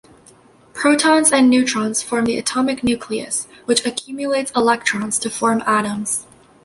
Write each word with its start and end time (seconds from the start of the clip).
Protons 0.73 1.31
and 1.31 1.47
neutrons 1.47 2.01
form 2.01 2.25
the 2.25 2.39
atomic 2.39 2.83
nucleus, 2.83 3.45
which 3.65 3.85
accumulates 3.85 4.51
electrons 4.55 5.19
to 5.19 5.29
form 5.29 5.61
atoms. 5.67 6.25